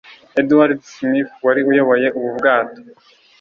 Edward 0.39 0.73
Smith 0.93 1.31
wari 1.45 1.61
uyoboye 1.69 2.07
ubu 2.17 2.29
bwato 2.37 2.79